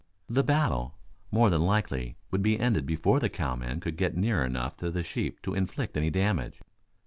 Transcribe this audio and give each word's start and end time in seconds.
The 0.27 0.43
battle, 0.43 0.95
more 1.31 1.51
than 1.51 1.61
likely, 1.63 2.15
would 2.31 2.41
be 2.41 2.59
ended 2.59 2.87
before 2.87 3.19
the 3.19 3.29
cowmen 3.29 3.79
could 3.81 3.97
get 3.97 4.17
near 4.17 4.43
enough 4.43 4.75
to 4.77 4.89
the 4.89 5.03
sheep 5.03 5.39
to 5.43 5.53
inflict 5.53 5.95
any 5.95 6.09
damage. 6.09 6.59